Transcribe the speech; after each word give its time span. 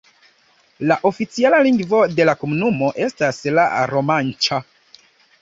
La 0.91 0.95
oficiala 1.09 1.59
lingvo 1.67 1.99
de 2.15 2.25
la 2.31 2.35
komunumo 2.45 2.91
estas 3.09 3.43
la 3.59 3.69
romanĉa. 3.95 4.61